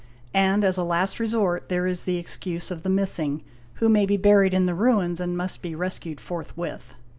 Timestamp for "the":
2.81-2.89, 4.65-4.73